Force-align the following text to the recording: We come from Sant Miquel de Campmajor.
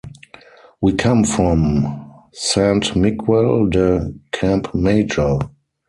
We 0.81 0.93
come 0.93 1.23
from 1.25 2.11
Sant 2.33 2.95
Miquel 2.95 3.67
de 3.67 4.11
Campmajor. 4.31 5.39